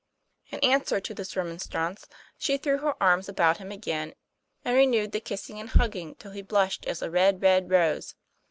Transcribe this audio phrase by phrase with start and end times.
[0.49, 4.15] In answer to this remonstrance, she threw her arms about him again,
[4.65, 8.15] and renewed the kissing and hug ging till he blushed as a red, red rose.